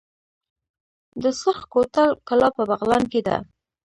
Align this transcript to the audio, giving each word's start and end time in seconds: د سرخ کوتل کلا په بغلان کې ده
د 1.23 1.23
سرخ 1.41 1.61
کوتل 1.73 2.09
کلا 2.27 2.49
په 2.57 2.63
بغلان 2.69 3.03
کې 3.11 3.21
ده 3.27 3.37